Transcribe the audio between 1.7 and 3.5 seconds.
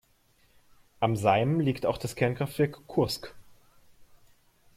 auch das Kernkraftwerk Kursk.